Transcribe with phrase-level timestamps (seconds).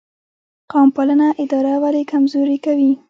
[0.71, 2.91] قوم پالنه اداره ولې کمزورې کوي؟